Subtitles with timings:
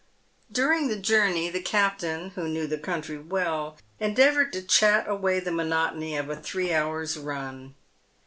[0.49, 0.67] PAVED WITH GOLD.
[0.67, 1.07] 185 During the
[1.39, 6.27] journey, the captain, who knew the country well, endeavoured to chat away the monotony of
[6.27, 7.75] a three hours' run.